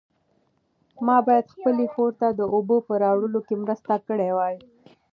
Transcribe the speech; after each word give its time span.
ما 1.05 1.17
باید 1.27 1.51
خپلې 1.53 1.85
خور 1.93 2.11
ته 2.21 2.27
د 2.39 2.41
اوبو 2.55 2.77
په 2.87 2.93
راوړلو 3.03 3.39
کې 3.47 3.55
مرسته 3.63 3.93
کړې 4.07 4.29
وای. 4.37 4.55